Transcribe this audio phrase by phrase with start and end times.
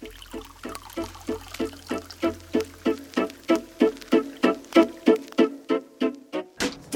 [0.00, 0.45] Thank you.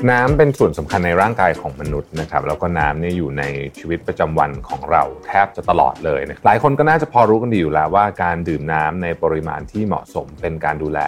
[0.09, 3.43] น้ำเป็นส่วนสำคัญในร่างกายของมนุษย์นะครับแล้วก็น้ำเนี่ยอยู่ใน
[3.79, 11.01] ชีวิตประจำวันของเราแทบจะตลอดเลยนะหลายคนก็น่าจะพอรู้กันดีอยู่แล้วว่าการดื่มน้ำในปริมาณที่เหมาะสมเป็นการดูแล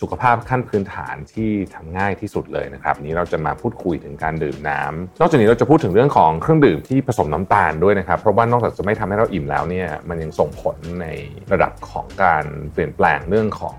[0.00, 11.06] สุขภาพขั้นพื้นฐานที่ทำง่ายที่สุดเลยนะครับนี้เราจะมาพูดคุยถึงการดื่มน้ำนอกจากนี้เราจะพูดถึงเรื่องของเครื่องดื่มที่ผสมน้ำตาลด้วยนะครับเพราะว่านอกจากจะไม่ทำให้เราอิ่มแล้วเนี่ยมันยังส่งผลใน
[11.52, 13.78] ระดับของการเปลี่ยนแปลงเรื่องของ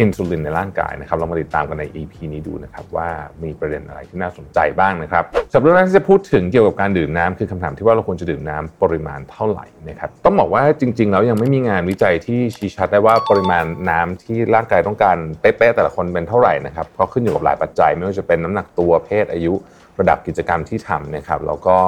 [0.00, 3.08] อินซูลินในร่างกายนะครับเรามาติดตามกันใน EP นี้ดูนะครับว่า
[3.42, 19.54] มีประเด็นอะไรที่น่าสนใจบ้างนะครับสำหรับเรื่องที่จะพูดถึงเกี่ยวกับการดื่มน้ำคือคำถามที่ว่าเราควรจะดื่มน้ำปริมาณเท่าไหร่นะครับต้องบอกว่าจริงๆแล้วยังไม่มีงานวิจัยที่ชี้ชัดได้ว่าปริมาณน้ำที่ร่างกายต้องการเป๊ะๆแต่ละคนเป็นเท่าไหร่นะครับเพราะขึ้นอยู่กับหลายปัจจัยไม่ว่าจะเป็นน้ำหนักตัวเพศอายุ
[20.00, 21.78] ระดับกิจกรรมที่ทำนะครับแล้วก็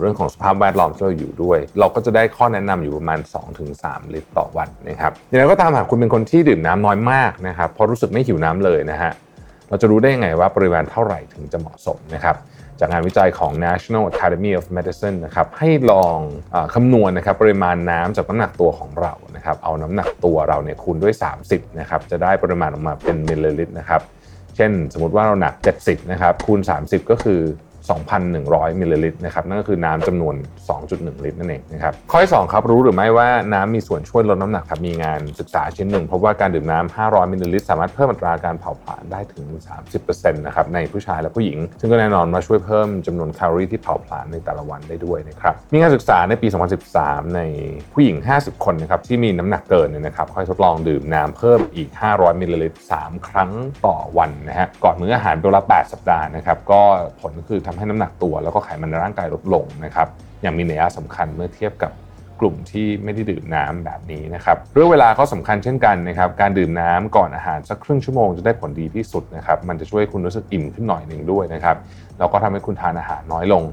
[0.00, 3.20] เรื่องของสภาพแวดล้อมที่เราอยู่ด้วย เราก็จะได้ข้อแนะนำอยู่ประมาณ
[3.66, 9.12] 2-3 ลิตรต่อวันนะครับอย่างไรก็ตามหากคุณเป็นคนที่ดื่มน้ำน้อยมากนะครับพราะรู้สึกไม่หิวน้ำเลยนะฮะ
[9.68, 12.36] เราจะรู้ได้ยังไงว่าปริมาณเท่าไหร่ถึงจะเหมาะสมนะครับ
[12.80, 16.16] จากงานวิจัยของ National Academy of Medicine นะครับให้ลอง
[16.54, 21.14] อคำนวณนะครับปริมาณน้ำจากน้ำหนักตัวของเรานะครับเอาน้ำหนักตัวเราเนี่ยคูณด้วย
[21.46, 24.02] 30นะครับจะได้ปริมาณออกมาเป็นมิลลิลิตรนะครับ
[24.56, 27.40] เช่น สมมติว่าเราหนัก 70นะครับคูณ 30 ก็คือ
[27.88, 30.34] 2,100มิลลิลิตรนะครับนั่นก็คือน้ำจำนวน
[30.80, 39.44] 2.1 ลิตรนั่นเองนะครับข้อที่2ครับรู้หรือไม่ว่าน้ำมีส่วนช่วยลดน้ำหนักครับมีงานศึกษาชิ้นหนึ่งพบว่าการดื่มน้ำ 500มิลลิลิตรสามารถเพิ่มอัตราการเผาผลาญได้ถึง
[39.92, 46.48] 30%นะครับในผู้ชายและผู้หญิง ซึ่งก็แน่นอนมาช่วยเพิ่มจำนวนแคลอรี่ที่เผาผลาญในแต่ละวันได้ด้วยนะครับมีงานศึกษาในปี
[46.90, 47.40] 2013 ใน
[47.94, 53.50] ผู้หญิง 50 คนนะครับที่มีน้ำหนักเกินเนี่ยนะครับค่อยทดลองดื่มน้ำเพิ่มอีก 500มิลลิลิตร3ครั้ง
[53.86, 56.80] ต่อวันนะฮะก่อนมื้ออาหารเป็นเวลา8สัปดาห์นะครับก็
[57.20, 60.08] ผลก็คือททำให้น้ำหนักตัวแล้วก็ไขมันในร่างกายลดลงนะครับ
[60.42, 61.92] อย่างมีนัยสำคัญเมื่อเทียบกับ
[62.40, 71.76] กลุ่มที่ไม่ได้ดื่มน้ำแบบนี้นะครับเรื่องเวลาก็สำคัญเช่นกันนะครับ การดื่มน้ำก่อนอาหารสักครึ่งชั่วโมงจะได้ผลดีที่สุดนะครับ มันจะช่วยคุณรู้สึกอิ่มขึ้นหน่อยหนึ่งด้วยนะครับ
[72.18, 73.64] แล้วก็ทำให้คุณทานอาหารน้อยลง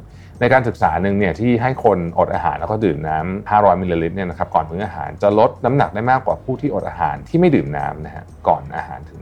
[0.42, 9.20] ในการศึกษาหนึ่งเนี่ยที่ให้คนอดอาหารแล้วก็ดื่มน้ำ500มิลลิลิตรเนี่ยนะครับก่อนมื้ออาหารจะลดน้ำหนักได้มากกว่าผู้ที่อดอาหารที่ไม่ดื่มน้ำนะฮะก่อนอาหารถึง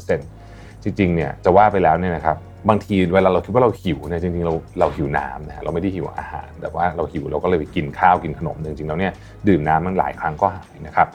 [0.00, 2.36] 44%จริงๆเนี่ยจะว่าไปแล้วเนี่ยนะครับ
[2.68, 9.12] บางทีเวลาเราคิดว่าเราหิวเนี่ยจริงๆเราเราหิวน้ำนะเราไม่ได้หิวอาหาร แต่ว่าเราหิวเราก็เลยไปกินข้าวกินขนมจริงๆแล้วเนี่ย
[9.48, 11.08] ดื่มน้ำมันหลายครั้งก็หายนะครับ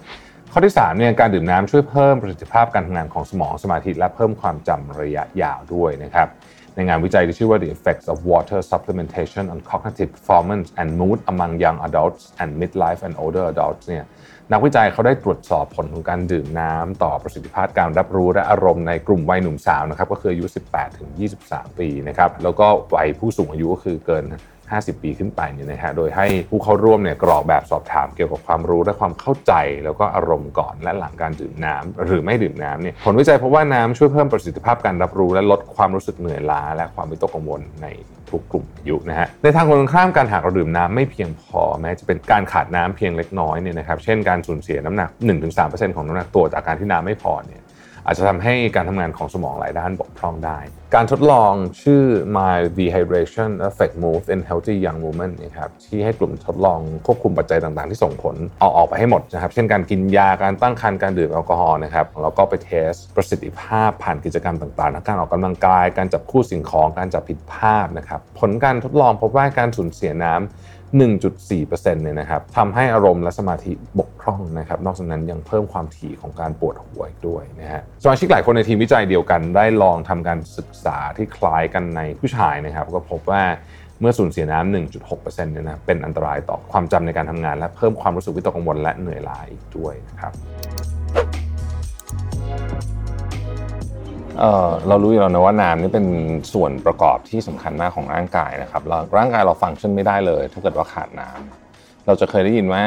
[0.51, 6.27] ข้อที่3เนี่ยการดื่มน้ำช่วยเพิ่มประสิทธิภาพการทำงานของสมองสมาธิและเพิ่มความจำระยะยาวด้วยนะครับ
[6.75, 13.01] ในงานวิจัยที่ชื่อว่า The Effects of Water Supplementation on Cognitive Performance and Mood Among Young Adults and Midlife
[13.07, 14.05] and Older Adults เนี่ย
[14.51, 21.09] นักวิจัยเขาได้ตรวจสอบผลของการดื่มน้ำต่อประสิทธิภาพการรับรู้และอารมณ์ในกลุ่มวัยหนุ่มสาวนะครับก็คืออายุ 18 ถึง
[21.43, 24.23] 23 ปีนะครับแล้วก็วัยผู้สูงอายุก็คือเกิน
[24.75, 37.87] 50 ปีขึ้นไปเนี่ยนะฮะโดยให้ผู้เข้าร่วมเนี่ยกรอกแบบสอบถามเกี่ยวกับความรู้และความเข้าใจ แล้วก็อารมณ์ก่อนและหลังการดื่มน้ำหรือไม่ดื่มน้ำเนี่ยผลวิจัยพบว่าน้ำช่วยเพิ่มประสิทธิภาพการรับรู้ และลดความรู้สึกเหนื่อยล้า และความวิตกกังวลใน
[38.29, 45.09] ทุกกลุ่มอายุนะฮะในทางตรงข้ามการหากเราดื่มน้ำไม่เพียงพอแม้จะเป็นการขาดน้ำเพียงเล็กน้อยเนี่ยนะครับเช่นการสูญเสียน้ำหนัก
[45.53, 47.61] 1-3%ของน้ำหนักตัวจากการที่น้ำไม่พอเนี่ย
[48.07, 50.59] อาจจะทำให้การทำงานของสมองหลายด้านบกพร่องได้
[50.95, 51.53] การทดลอง
[51.83, 52.03] ชื่อ
[52.35, 71.67] mild dehydration affect mood in healthy young women นะครับที่ให้กลุ่มทดลองควบคุมปัจจัยต่างๆ ที่ส่งผลเอาออกไปให้หมดนะครับ เช่นการกินยาการตั้งครรภ์การดื่มแอลกอฮอล์นะครับแล้วก็ไปเทสประสิทธิภาพผ่านกิจกรรมต่างๆทั้งการออกกำลังกาย การจับคู่สิ่งของการจับผิดภาพนะครับผลการทดลองพบว่าการสูญเสียน้ำ 1.4%
[72.03, 83.43] เนี่ยนะครับทำให้อารมณ์และสมาธิบกพร่องนะครับนอกจากนั้นยังเพิ่มความถี่ของการปวดหัวอีกด้วยนะฮะสมาชิกหลายคนในทีมวิจัยเดียวกันได้ลองทำการศึกษาที่คล้ายกันในผู้ชายนะครับ ก็พบว่า
[83.99, 84.73] เมื่อสูญเสียน้ำ
[85.05, 90.33] 1.6%เนี่ยนะเป็นอันตรายต่อความจำในการทำงาน และเพิ่มความรู้สึกวิตกกังวลและเหนื่อยล้าอีกด้วยนะครับ
[94.39, 96.05] เออเรารู้อยู่แล้วนะว่าน้ำนี่เป็น
[96.53, 102.83] ส่วนประกอบที่สำคัญมากของร่างกายนะครับเราร่างกายเราฟังก์ชันไม่ได้เลย ถ้าเกิดว่าขาดน้ำเราจะเคยได้ยินว่า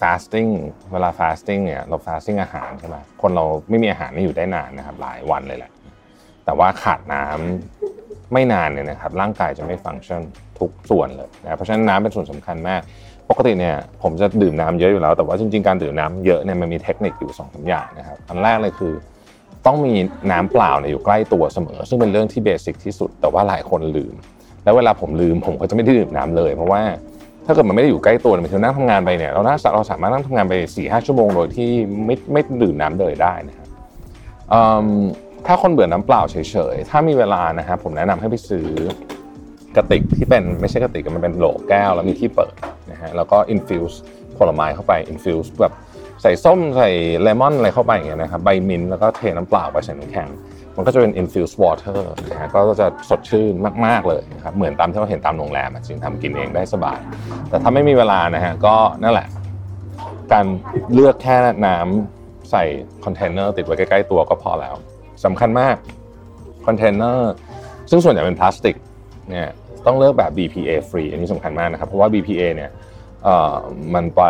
[0.00, 0.50] fasting
[0.92, 5.72] เวลา fasting เนี่ยเรา fasting อาหารใช่ไหมคนเราไม่มีอาหารนี่อยู่ได้นานนะครับหลายวันเลยแหละ
[6.44, 10.22] แต่ว่าขาดน้ำไม่นานเนี่ยนะครับร่างกายจะไม่ฟังก์ชัน
[10.58, 12.80] ทุกส่วนเลยนะเพราะฉะนั้นน้ำเป็นส่วนสำคัญมาก
[13.30, 18.92] ปกติเนี่ยผมจะดื่มน้ำเยอะอยู่แล้ว แต่ว่าจริงๆการดื่มน้ำเยอะเนี่ยมันมีเทคนิคอยู่สองสาอย่างนะครับอันแรกเลยคือ
[19.66, 19.94] ต้องมี
[20.30, 24.14] น้ำเปล่าเนี่ยอยู่ใกล้ตัวเสมอ ซึ่งเป็นเรื่องที่เบสิกที่สุดแต่ว่าหลายคนลืม
[24.64, 26.82] แล้วเวลาผมลืมผมก็จะไม่ได้ดื่มน้ำเลย เพราะว่า
[27.46, 31.68] ถ้าเกิดมันไม่ได้อยู่ใกล้ตัวมันถึงนั่งทำงานไปเนี่ยเราน่าเราสามารถนั่งทำงานไปสี่ห้าชั่วโมงโดยที่
[32.06, 33.68] ไม่ไม่ดื่มน้ำเลยได้นะครับ
[35.46, 36.36] ถ้าคนเบื่อน้ำเปล่าเฉ
[36.74, 38.66] ยๆ ถ้ามีเวลานะครับผมแนะนำให้ไปซื้อ
[39.76, 42.54] กระติกที่เป็นไม่ใช่กระติกมันเป็นโหลแก้วแล้วมีที่เปิด
[42.90, 44.00] นะฮะแล้วก็ infuse
[44.38, 45.72] ผลไม้เข้าไป infuse แบบ
[46.22, 46.88] ใส่ส้มใส่
[47.22, 50.28] เลมอนอะไรเข้าไปอย่างเงี้ยนะครับใบมิ้นต์แล้วก็เทน้ำเปล่าไปใส่น้ำแข็ง
[50.76, 53.54] มันก็จะเป็น infused water นะฮะก็จะสดชื่น
[53.86, 56.98] มาก ๆ เลยนะครับเหมือนตามที่เราเห็นตามโรงแรมจริงๆทำกินเองได้สบาย
[57.48, 59.28] แต่ถ้าไม่มีเวลานะฮะก็นั่นแหละ
[60.32, 60.46] การ
[60.94, 61.36] เลือกแค่
[61.66, 62.64] น้ำใส่
[63.04, 64.74] คอนเทนเนอร์ติดไว้ใกล้ ๆ ตัวก็พอแล้ว
[65.24, 65.76] สำคัญมาก
[66.66, 67.32] คอนเทนเนอร์
[67.90, 68.76] ซึ่งส่วนใหญ่เป็นพลาสติก
[69.30, 69.48] เนี่ย
[69.86, 72.70] ต้องเลือกแบบ BPA free อันนี้สำคัญมากนะครับ เพราะว่า BPA เนี่ย
[73.94, 74.22] มันไป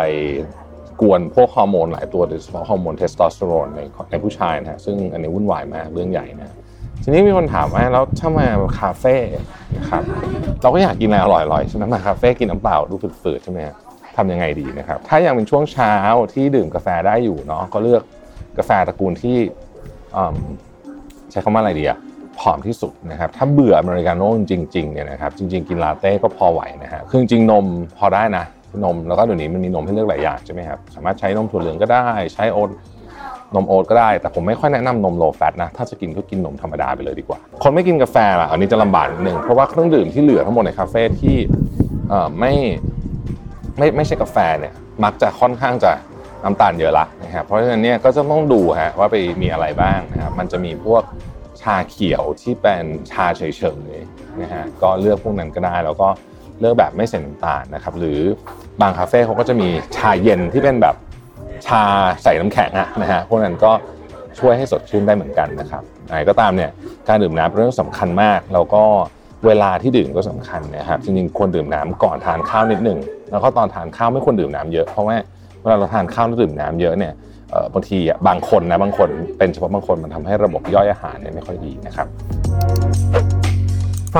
[1.01, 6.55] กวนพวกฮอร์โมนหลายตัวโดยเฉพาะฮอร์โมนเทสโทสเตอโรนในในผู้ชายนะฮะซึ่งอันนี้วุ่นวายมากเรื่องใหญ่นะ
[7.03, 8.47] ทีนี้มีคนถามว่าแล้วถ้ามา
[8.79, 9.15] คาเฟ่
[9.77, 10.03] นะครับ
[10.61, 13.59] เราก็อยากกินอะไรอร่อยๆใช่ไหมมาคาเฟ่กินน้ำเปล่าดูฝืดๆใช่ไหม
[14.17, 15.93] ทำยังไงดีนะครับถ้ายังเป็นช่วงเช้า
[16.33, 18.03] ที่ดื่มกาแฟได้อยู่เนาะก็เลือก
[18.57, 19.37] กาแฟตระกูลที่
[21.31, 21.97] ใช้คำว่าอะไรดีอะ
[22.39, 27.65] ผอมที่สุดนะครับถ้าเบื่ออเมริกาโน่จริงๆเนี่ยนะครับจริง ๆ กินลาเต้ก็พอไหวนะฮะคือจริงนม
[27.97, 28.45] พอได้นะ
[28.83, 32.69] นมแล้วก็เดี๋ยวนี้มันมีนมให้เลือกหลายอย่างใช่ไหมครับสามารถใช้นมถั่วเหลืองก็ได้ ใช้โอ๊ต
[33.55, 41.37] นมโอ๊ตก็ได้ แต่ผมไม่ค่อยแนะนำนมโลแฟตนะถ้าจะกินก็กินนมธรรมดาไปเลยดีกว่า คนไม่กินกาแฟล่ะอันนี้จะลำบากนิดนึงเพราะว่าเครื่องดื่มที่เหลือทั้งหมดในคาเฟ่ที่
[42.39, 42.53] ไม่
[43.77, 44.73] ไม่ไม่ใช่กาแฟเนี่ย
[45.03, 45.91] มักจะค่อนข้างจะ
[46.43, 51.03] น้ำตาลเยอะละนะครับเพราะฉะนั้นเนี่ยก็จะต้องดูฮะว่าไปมีอะไรบ้างนะครับมันจะมีพวก
[51.61, 53.41] ชาเขียวที่เป็นชาเฉ
[53.91, 56.07] ยๆนะฮะก็เลือกพวกนั้นก็ได้แล้วก็
[56.59, 58.19] เลือกแบบไม่ใส่น้ำตาลนะครับหรือ
[58.81, 59.67] บางคาเฟ่เขาก็จะมี
[59.97, 60.95] ชาเย็นที่เป็นแบบ
[61.67, 61.81] ชา
[62.23, 62.71] ใส่น้ำแข็ง
[63.01, 63.71] นะฮะพวกนั้นก็
[64.39, 66.71] ช่วยให้สดชื่นได้เหมือนกันนะครับอะไรก็ตามเนี่ย
[67.07, 68.83] การดื่มน้ำเป็นเรื่องสำคัญมาก แล้วก็
[69.45, 72.99] เวลาที่ดื่มก็สำคัญนะครับจริงๆควรดื่มน้ำก่อนทานข้าวนิดหนึ่ง
[73.31, 75.15] แล้วก็ตอนทานข้าวไม่ควรดื่มน้ำเยอะเพราะว่า
[75.61, 77.13] เวลาเราทานข้าวแล้วดื่มน้ำเยอะเนี่ย
[77.73, 82.07] บางทีบางคนนะบางคนเป็นเฉพาะบางคนมันทำให้ระบบย่อยอาหารเนี่ยไม่ค่อยดีนะครับ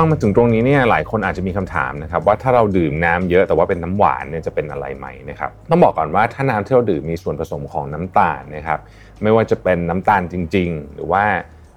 [0.00, 8.80] ังมาถึงตรงนี้เนี่ยหลายคนอาจจะมีคำถามนะครับว่าถ้าเราดื่มน้ำเยอะแต่ว่าเป็นน้ำหวานเนี่ยจะเป็นอะไรไหมนะครับต้องบอกก่อนว่าถ้าน้ำที่เราดื่มมีส่วนผสมของน้ำตาลนะครับ
[9.22, 11.24] ไม่ว่าจะเป็นน้ำตาลจริง ๆ หรือว่า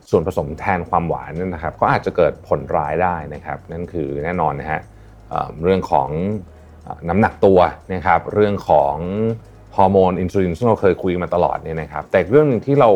[0.09, 4.81] ส่วนผสมแทนความหวานนั่นนะครับก็อาจจะเกิดผลร้ายได้นะครับ นั่นคือแน่นอนนะฮะ
[5.63, 6.09] เรื่องของ
[7.09, 7.59] น้ำหนักตัว
[7.94, 8.95] นะครับเรื่องของ
[9.77, 12.89] ฮอร์โมนอินซูลินซึ่งเราเคยคุยมาตลอดเนี่ยนะครับแต่เรื่องนึงที่เรา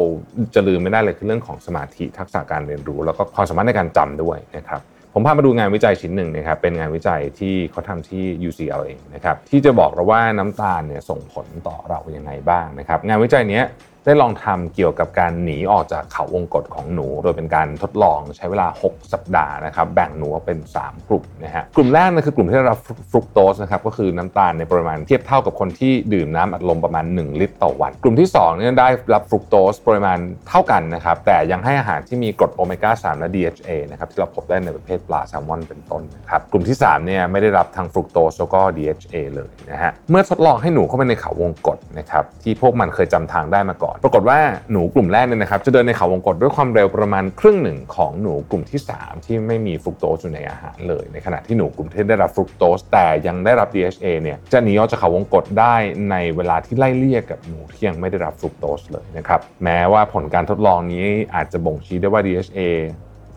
[0.56, 4.82] จะลืมไม่ได้เลยคือเรื่องของสมาธิทักษะการเรียนรู้ แล้วก็ความสามารถในการจำด้วยนะครับ
[5.18, 13.62] ผมพามาดูงานวิจัยชิ้นหนึ่งนะครับเป็นงานวิจัยที่เขาทำที่ UCLA นะครับที่จะบอกเราว่าน้ำตาลเนี่ยส่งผลต่อเราอย่างไรบ้างนะครับงานวิจัยนี้
[14.06, 22.80] ได้ลองทำเกี่ยวกับการหนีออกจากเขาวงกฏของหนู โดยเป็นการทดลองใช้เวลา 6 สัปดาห์นะครับแบ่งหนูเป็น 3 กลุ่มนะฮะกลุ่มแรกนะคือกลุ่มที่ได้รับ
[23.12, 30.20] ฟรุกโตสนะครับก็คือน้ำตาลในปริมาณเทียบเท่ากับคนที่ดื่มน้ำอัดลมประมาณ 1 ลิตรต่อวัน กลุ่มที่2เนี่ยได้รับฟรุกโตสปริมาณ
[30.50, 44.40] เท่ากันนะครับแต่ยังให้อาหารที่มีกรดโอเมก้า3และ DHA นะครับที่เราพบได้ในประเภทปลาแซลมอนเป็นต้นนะครับกลุ่มที่3เนี่ยไม่ได้รับทั้งฟรุกโตสแล้วก็ DHA เลยนะฮะเมื่อทดลองให้หนูเข้าไปในเขาวงกตนะครับที่พวกมันเคยจำทางได้มาก่อนปรากฏว่า
[44.72, 55.76] หนูกลุ่มแรกเนี่ยนะครับจะเดินในเขาวงกตด้วยความเร็วประมาณครึ่งหนึ่งของหนูกลุ่มที่ 3 ที่ไม่มีฟรุกโตสอยู่ในอาหารเลย ในขณะที่หนูกลุ่มที่ได้รับฟรุกโตสแต่ยังได้รับ DHA เนี่ยจะหนีออกจากเขาวงกตได้
[56.12, 61.06] ในเวลาที่ไล่เลี่ยกับหนูที่ยังไม่ได้รับฟรุกโตสเลยนะครับแม้ว่าผลการทดลองนี้
[61.36, 62.60] อาจจะบ่งชี้ได้ว่า DHA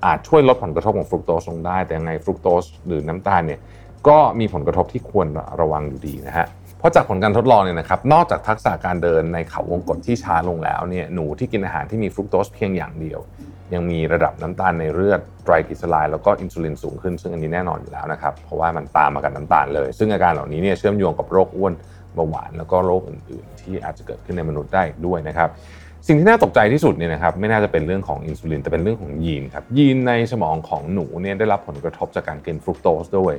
[0.04, 3.60] อาจช่วยลดผลกระทบของฟรุกโตสลงได้ แต่ยังไงฟรุกโตสหรือน้ำตาลเนี่ย
[4.08, 5.26] ก็มีผลกระทบที่ควร
[5.60, 6.46] ระวังอยู่ดีนะฮะ
[6.78, 13.20] เพราะจากผลการทดลองเนี่ยนะครับนอกจากทักษะการเดินในเขาวงกฏที่ช้าลงแล้วเนี่ยหนูที่กินอาหารที่มีฟรุกโตสเพียงอย่างเดียว
[13.74, 21.72] ยังมีระดับน้ำตาลในเลือดไตรกลีเซอไรด์แล้วก็อินซูลินสูงขึ้น ซึ่งอันนี้แน่นอนอยู่แล้วนะครับเพราะว่ามันตามมากับน้ำตาลเลย ซึ่งอาการเหล่านี้เนี่ยเชื่อมโยงกับโรคอ้วน
[22.14, 25.48] เบาหวานแล้วก็โรคอื่น ๆ ที่อาจจะเกิดขึ้นในมนุษย์ได้ด้วยนะครับ
[26.06, 33.34] สิ่งที่น่าตกใจที่สุดเนี่ยนะครับไม่น่าจะเป็นเรื่องของอินซูลินแต่เป็นเรื่องของยีนครับยีนในสมองของหนูเนี่ยได้รับผลกระทบจากการกินฟรุกโตสด้วย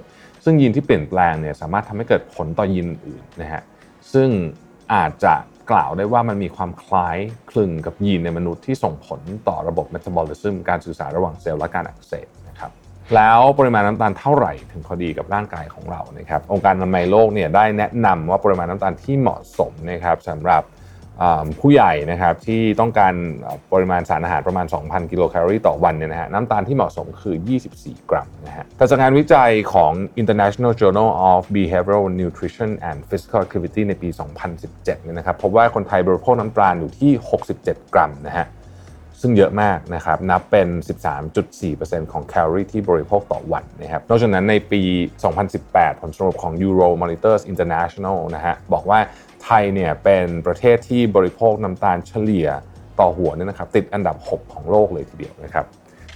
[0.49, 3.63] ซึ่งยีนที่เปลี่ยนแปลงเนี่ยสามารถทำให้เกิดผลต่อยีนอื่นนะฮะ
[4.13, 4.29] ซึ่ง
[4.93, 5.33] อาจจะ
[5.71, 7.17] กล่าวได้ว่ามันมีความคล้าย
[7.51, 12.71] คลึงกับยีนในมนุษย์ที่ส่งผลต่อระบบเมตาบอลิซึมการสื่อสารระหว่างเซลล์และการอักเสบนะครับ
[13.15, 20.63] แล้วปริมาณน้ำตาลเท่าไหร่ถึงพอดีกับร่างกายของเรานะครับองค์การอนามัยโลกเนี่ยได้แนะนำว่าปริมาณน้ำตาลที่เหมาะสมนะครับสำหรับ
[21.59, 23.13] ผู้ใหญ่นะครับที่ต้องการ
[23.73, 27.35] ปริมาณสารอาหารประมาณ 2,000 กิโลแคลอรี่ต่อวันเนี่ยนะฮะน้ำตาลที่เหมาะสมคือ
[27.73, 34.09] 24 กรัมนะฮะแต่จากงานวิจัยของ International Journal of Behavioral Nutrition and Physical Activity ในปี
[34.51, 37.11] 2017เนี่ยนะครับพบว่าคนไทยบริโภคน้ำตาลอยู่ที่
[37.53, 38.47] 67 กรัมนะฮะ
[39.21, 40.67] ซึ่งเยอะมากนะครับนับเป็น
[41.35, 44.81] 13.4%ของแคลอรี่ที่บริโภคต่อวันนะครับนอกจากนั้นในปี
[45.41, 48.99] 2018 ผลสรุปของ Euro Monitors International นะฮะบอกว่า
[49.43, 52.47] ไทยเนี่ยเป็นประเทศที่บริโภคน้ำตาลเฉลี่ย
[52.99, 55.65] ต่อหัวเนี่ยนะครับติดอันดับ 6 ของโลกเลยทีเดียวนะครับ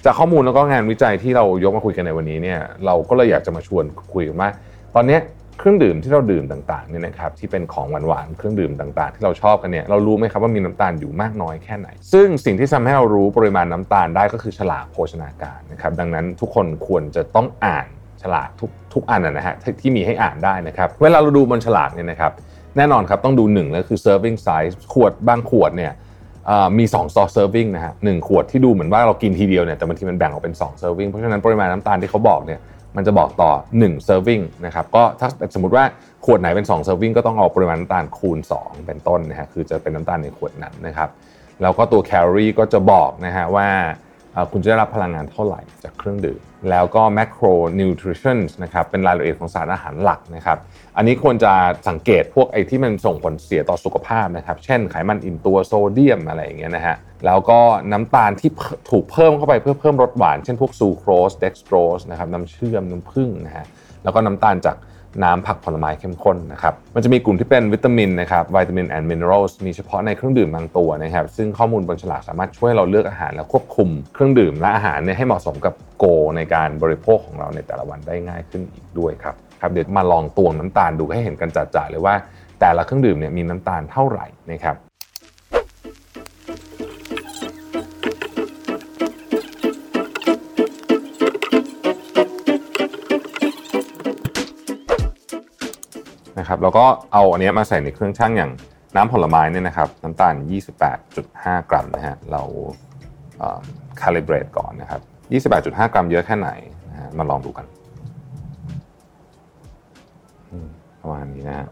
[0.05, 4.49] จากข้อมูลแล้วก็งานวิจัยที่เรายกมาคุยกันในวันนี้เนี่ยเราก็เลยอยากจะมาชวนคุยกันว่า
[4.95, 5.17] ตอนนี้
[5.59, 17.87] เครื่องดื่มที่เราดื่มต่างๆเนี่ยนะครับที่เป็นของหวานๆเครื่องดื่มต่างๆ ที่เราชอบกันเนี่ยเรารู้ไหมครับว่ามีน้ำตาลอยู่มากน้อยแค่ไหน ซึ่งสิ่งที่ทำให้เรารู้ปริมาณน้ำตาลได้ก็คือฉลากโภชนาการนะครับดังนั้นทุกคนควรจะต้องอ่าน
[18.21, 22.31] ฉลากทุกทุกอันนะฮะที่มีให้อ่านได้นะครับเวลาเราดูบนฉลากเนี่ยนะครับ
[22.77, 25.93] แน่นอนครับต้องดูหนึ่งแล้วคือ serving size ขวดบางขวดเนี่ย
[26.77, 32.59] มี2 store serving นะฮะหขวดที่ดูเหมือนว่าเรากินทีเดียวเนี่ยแต่บางทีมันแบ่งออกเป็น2 serving เพราะฉะนั้นปริมาณน้ำตาลที่เขาบอกเนี่ย
[32.95, 35.85] มันจะบอกต่อ1 serving นะครับก็ถ้าสมมติว่า
[36.25, 41.09] ขวดไหนเป็น 2 serving ก็ต้องเอาปริมาณน้ำตาลคูณ 2 เป็นต้นนะฮะคือจะเป็นน้ำตาลในขวดนั้นนะครับ
[41.61, 43.69] แล้วก็ตัวแคลอรี่ก็จะบอกนะฮะว่า
[44.51, 50.57] คุณจะได้รับพลังงานเท่าไหร่จากเครื่องดื่ม แล้วก็ macro nutrition นะครับเป็นรายละเอียดของสารอาหารหลักนะครับ
[50.97, 51.53] อันนี้ควรจะ
[51.89, 57.59] สังเกตพวกไอ้ที่มันส่งผลเสียต่อสุขภาพนะครับ เช่นไขมันอิ่มตัวโซเดียมอะไรอย่างเงี้ยนะฮะ แล้วก็
[57.91, 58.49] น้ำตาลที่
[58.89, 63.65] ถูกเพิ่มเข้าไปเพื่อเพิ่มรสหวาน เช่นพวกซูโครสเด็กสโตรสนะครับน้ำเชื่อมน้ำผึ้งนะฮะ
[64.03, 64.75] แล้วก็น้ำตาลจาก
[65.23, 76.05] น้ำผักผลไม้เข้มข้นนะครับมันจะมีกลุ่มที่เป็นวิตามินนะครับวิตามินแอนด์มินเนอรัลมีเฉพาะในเครื่องดื่มบางตัวนะครับซึ่งข้อมูลบนฉลากสามารถช่วยเราเลือกอาหารและควบคุมเครื่องดื่มและอาหารเนี่ยให้เหมาะสมกับโก
[76.35, 82.15] ในการบริโภคของเราในแต่ละวันได้ง่ายขึ้นอีกด้วยครับครับเดี๋ยวมาลองตวงน้ำตาลดูให้เห็นกันจัดๆเลยว่า
[82.59, 84.75] แต่ละเครื่องดื่มเนี่ยมีน้ำตาลเท่าไหร่นะครับ
[96.43, 98.51] นะครับแล้วก็เอาอันนี้มาใส่ในเครื่องชั่งอย่าง
[98.95, 100.33] น้ำผลไม้เนี่ยนะครับน้ำตาล
[101.01, 102.41] 28.5 กรัมนะฮะเรา
[104.01, 105.01] คาลิเบรตก่อนนะครับ
[105.83, 106.49] 28.5 กรัมเยอะแค่ไหน
[106.89, 107.65] นะฮะมาลองดูกัน
[111.01, 111.67] ประมาณนี้นะฮะ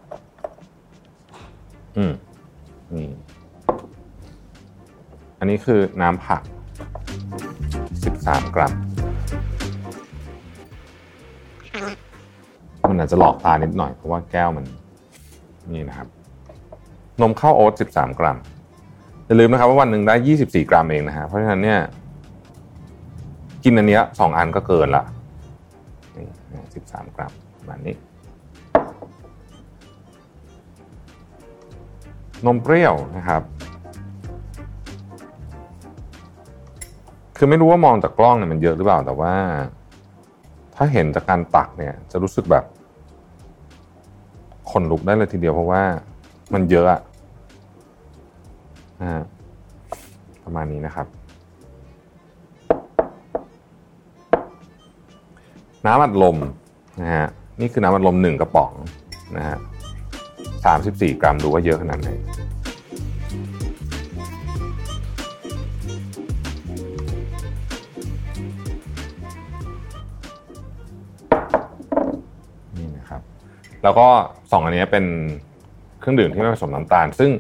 [1.98, 2.14] อืม
[2.94, 3.10] นี่
[5.40, 6.42] อันนี้คือน้ำผัก
[7.68, 8.74] 13 กรัม
[12.92, 14.66] มันอาจจะหลอกตานิดหน่อยเพราะว่าแก้วมัน
[15.74, 16.08] นี่นะครับ
[17.22, 18.38] นมข้าวโอ๊ต13 กรัม
[19.26, 21.80] อย่าลืมนะครับว่าวันหนึ่งได้ 24 กรัมเองนะฮะเพราะฉะนั้นเนี่ย
[23.64, 25.04] กินอันเนี้ยสองอันก็เกินละ
[26.18, 26.28] นี่
[26.88, 27.96] 13กรัมประมาณนี้
[32.46, 33.42] นมเปรี้ยวนะครับ
[37.38, 39.34] คือไม่รู้ว่ามองจากกล้องเนี่ยมันเยอะหรือเปล่าแต่ว่า
[40.76, 42.66] ถ้าเห็นจากการตักเนี่ยจะรู้สึกแบบ
[44.72, 45.84] ขนลุกได้เลยทีเดียวเพราะว่า
[46.54, 47.02] มันเยอะอะ
[49.02, 49.24] นะ
[50.44, 51.08] ประมาณนี้นะครับ
[55.86, 56.38] น้ำอัดลม
[57.02, 57.28] นะฮะ
[57.60, 58.72] นี่คือน้ำอัดลมหนึ่งกระป๋อง
[59.38, 59.58] นะฮะ
[60.66, 62.12] สามสิบสี่กรัมดูว่าเยอะขนาดไหน
[73.84, 74.08] แล้วก็
[74.52, 75.06] สองอันนี้เป็น
[76.00, 77.32] เครื่องดื่มที่ไม่ผสมน้ำตาล ซึ่ง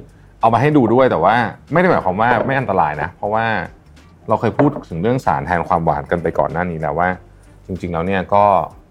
[0.41, 1.35] เอามาให้ดูด้วยแต่ว่า
[1.73, 3.45] ไม่ได้หมายความว่าไม่อันตรายนะ เพราะว่า
[4.29, 7.09] เราเคยพูดถึงเรื่องสารแทนความหวานกันไปก่อนหน้านี้แล้วว่า
[7.67, 8.43] จริง ๆ แล้วเนี่ยก็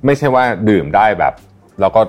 [0.05, 1.35] ไม่ใช่ว่าดื่มได้แบบ
[1.81, 2.01] แล้วก็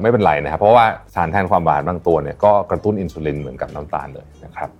[0.00, 4.70] ไม่เป็นไรนะครับเพราะว่าสารแทนความหวานบางตัวเนี่ยก็กระตุ้นอินซูลินเหมือนกับน้ำตาลเลยนะครับ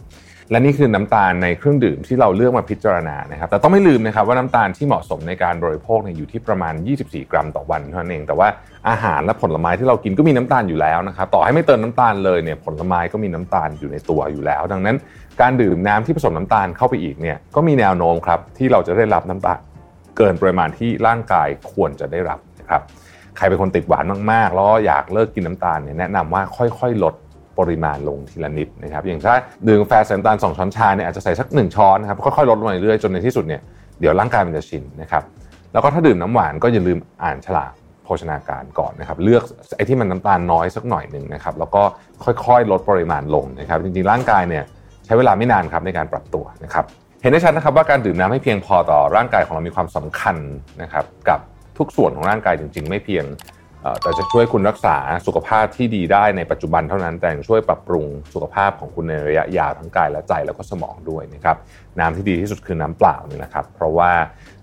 [0.51, 8.49] และนี่คือน้ำตาลในเครื่องดื่มที่เราเลือกมาพิจารณานะครับ แต่ต้องไม่ลืมนะครับว่าน้ำตาลที่เหมาะสมในการบริโภคเนี่ยอยู่ที่ประมาณ 24 กรัมต่อวันเท่านั้นเอง แต่ว่า
[8.89, 14.97] อาหารและผลไม้ที่เรากินก็มีน้ำตาลอยู่แล้วนะครับ ต่อให้ไม่เติมน้ำตาลเลยเนี่ยผลไม้ก็มีน้ำตาลอยู่ในตัวอยู่แล้ว ดังนั้น
[15.41, 19.59] การดื่มน้ำที่ผสมน้ำตาลเข้าไปอีกเนี่ยก็มีแนวโน้มครับที่เราจะได้รับน้ำตาล
[20.17, 22.83] เกินปริมาณที่ร่างกายควรจะได้รับนะครับ
[23.37, 27.15] ใครเป็นคนติดหวานมากๆ แล้วอยากเลิกกินน้ำตาลเนี่ยแนะนำว่าค่อยๆ ลด
[27.59, 29.37] ปริมาณลงทีละนิดนะครับอย่างถ้า
[29.69, 33.61] ดื่มกาแฟใส่น้ำตาล2ช้อนชาเนี่ยอาจจะใส่สัก 1 ช้อนนะครับค่อยๆลดลงเรื่อยๆจนในที่สุดเนี่ย
[34.01, 35.23] เดี๋ยวร่างกายมันจะชินนะครับ
[35.73, 37.73] แล้วก็ถ้าดื่มน้ำหวานก็อย่าลืมอ่านฉลาก
[38.05, 39.43] โภชนาการก่อนนะครับเลือก
[39.77, 41.83] ไอ้ที่มันน้ำตาลน้อยสักหน่อยหนึ่งนะครับแล้วก็
[42.25, 44.65] ค่อยๆ ลดปริมาณลงนะครับจริงๆร่างกายเนี่ย
[45.05, 46.85] ใช้เวลาไม่นานครับในการปรับตัวนะครับ
[47.23, 50.37] เห็นได้ชัดนะครับว่าการดื่มน้ำให้เพียงพอต่อร่างกายของเรามีความสำคัญ
[50.83, 51.41] นะครับกับ
[51.79, 53.25] ทุกส่วนของร่างกายจริง ๆ ไม่เพียง
[54.03, 61.57] แต่จะช่วยคุณรักษาสุขภาพที่ดีได้ในปัจจุบันเท่านั้น แต่ยังช่วยปรับปรุงสุขภาพของคุณในระยะยาวทั้งกายและใจแล้วก็สมองด้วยนะครับ
[61.99, 64.11] น้ำที่ดีที่สุดคือน้ำเปล่านี่นะครับ เพราะว่า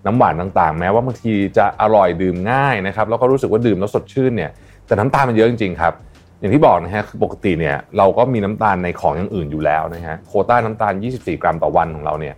[0.05, 4.51] น้ำหวานต่างๆ แม้ว่าบางทีจะอร่อยดื่มง่ายนะครับแล้วก็รู้สึกว่าดื่มแล้วสดชื่นเนี่ย
[4.87, 5.93] แต่น้ำตาลมันเยอะจริงๆครับ
[6.39, 12.35] อย่างที่บอกนะฮะปกติเนี่ยเราก็มีน้ำตาลในของอย่างอื่นอยู่แล้วนะฮะโคต้าน้ำตาล 24 กรัมต่อวันของเราเนี่ย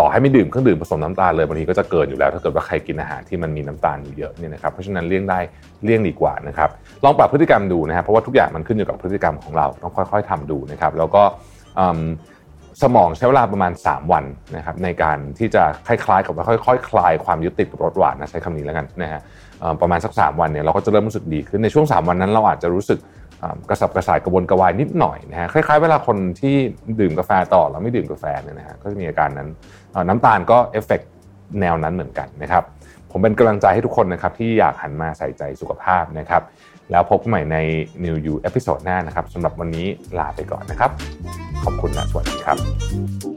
[0.00, 5.38] ต่อให้ไม่ดื่มเครื่องดื่มผสมน้ำตาลเลยบางทีก็จะเกินอยู่แล้วถ้าเกิดว่าใครกินอาหารที่มันมีน้ำตาลอยู่เยอะเนี่ยนะครับเพราะฉะนั้นเลี่ยงได้
[5.84, 6.68] เลี่ยงดีกว่านะครับ
[7.04, 11.22] ลองปรับพฤติกรรมดูนะครับเพราะว่าทุกอย่างมันขึ้นอยู่กับพฤติกรรมของเราต้องค่อย ๆทำดูนะครับแล้วก็
[12.82, 14.24] สมองใช้เวลาประมาณ 3 วัน
[14.56, 19.20] นะครับในการที่จะคล้ายๆกับว่าค่อยๆคลายความยึดติดกับรสหวานนะใช้คำนี้แล้วกันนะฮะ
[19.80, 22.98] ประมาณสัก 3 วันเนี่ยเราก็จะเริ่มรู้สึกดีขึ้นในช่วง 3 วันนั้นเราอาจจะรู้สึก
[23.68, 26.54] กระสับกระส่ายกระวนกระวายนิดหน่อยนะฮะคล้ายๆ เวลาคนที่
[27.00, 29.48] ดื่มกาแฟต่อแล้วไม่ดื่มกาแฟเนี่ยนะฮะก็จะมีอาการนั้น
[30.08, 31.00] น้ำตาลก็เอฟเฟก
[31.60, 32.64] แนวนั้นเหมือนกันนะครับ
[33.10, 36.42] ผมเป็นกำลังใจให้ทุกคนนะครับที่อยากหันมาใส่ใจสุขภาพนะครับ
[36.90, 37.56] แล้วพบกันใหม่ใน
[38.04, 39.86] New You episode หน้านะครับสำหรับวันนี้
[40.18, 40.90] ลาไปก่อนนะครับ
[41.64, 43.27] ขอบคุณนะสวัสดีครับ